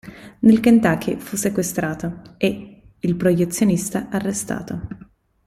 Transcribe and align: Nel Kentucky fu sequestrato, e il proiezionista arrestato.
Nel 0.39 0.59
Kentucky 0.61 1.15
fu 1.19 1.35
sequestrato, 1.35 2.23
e 2.37 2.81
il 2.97 3.15
proiezionista 3.15 4.09
arrestato. 4.09 4.81